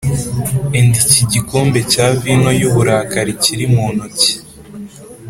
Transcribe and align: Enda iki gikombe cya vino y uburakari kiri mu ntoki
Enda 0.79 0.97
iki 1.05 1.23
gikombe 1.33 1.79
cya 1.91 2.05
vino 2.21 2.49
y 2.59 2.63
uburakari 2.69 3.33
kiri 3.43 3.65
mu 3.73 3.85
ntoki 3.93 4.33